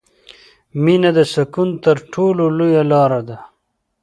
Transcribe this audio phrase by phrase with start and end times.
[0.83, 3.37] •مینه د سکون تر ټولو لویه لاره ده.